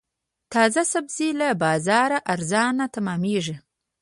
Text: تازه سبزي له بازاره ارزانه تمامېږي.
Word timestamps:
تازه 0.53 0.83
سبزي 0.93 1.29
له 1.39 1.49
بازاره 1.63 2.17
ارزانه 2.33 2.85
تمامېږي. 2.95 3.55